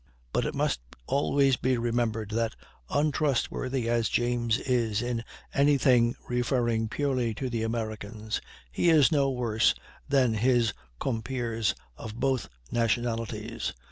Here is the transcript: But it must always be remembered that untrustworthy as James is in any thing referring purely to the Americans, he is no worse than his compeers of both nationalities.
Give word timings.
But 0.33 0.45
it 0.45 0.55
must 0.55 0.79
always 1.05 1.57
be 1.57 1.77
remembered 1.77 2.31
that 2.31 2.55
untrustworthy 2.89 3.87
as 3.87 4.09
James 4.09 4.57
is 4.57 5.03
in 5.03 5.23
any 5.53 5.77
thing 5.77 6.15
referring 6.27 6.87
purely 6.89 7.35
to 7.35 7.51
the 7.51 7.61
Americans, 7.61 8.41
he 8.71 8.89
is 8.89 9.11
no 9.11 9.29
worse 9.29 9.75
than 10.09 10.33
his 10.33 10.73
compeers 10.99 11.75
of 11.97 12.15
both 12.15 12.49
nationalities. 12.71 13.73